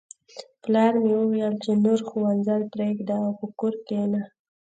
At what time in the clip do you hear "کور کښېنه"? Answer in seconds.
3.59-4.21